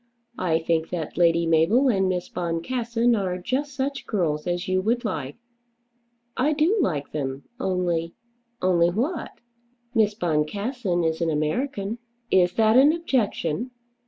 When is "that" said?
0.89-1.15, 12.53-12.77